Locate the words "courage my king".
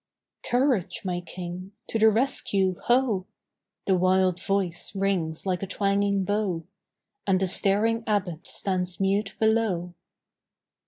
0.41-1.73